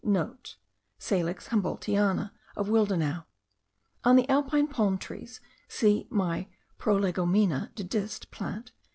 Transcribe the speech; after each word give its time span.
(* 0.49 0.97
Salix 0.97 1.47
Humboldtiana 1.49 2.31
of 2.55 2.69
Willdenouw. 2.69 3.23
On 4.03 4.15
the 4.15 4.27
alpine 4.27 4.65
palm 4.67 4.97
trees, 4.97 5.39
see 5.67 6.07
my 6.09 6.47
Prolegomena 6.79 7.69
de 7.75 7.83
Dist. 7.83 8.31
Plant. 8.31 8.71